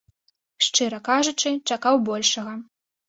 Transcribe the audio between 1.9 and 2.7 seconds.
большага.